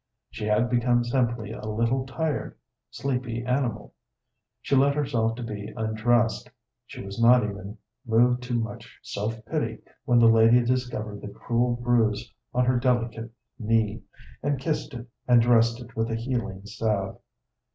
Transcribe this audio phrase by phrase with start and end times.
[0.31, 2.57] She had become simply a little, tired,
[2.89, 3.93] sleepy animal.
[4.59, 6.49] She let herself be undressed;
[6.87, 11.75] she was not even moved to much self pity when the lady discovered the cruel
[11.75, 14.01] bruise on her delicate knee,
[14.41, 17.19] and kissed it, and dressed it with a healing salve.